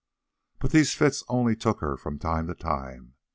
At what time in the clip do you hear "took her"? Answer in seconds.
1.55-1.95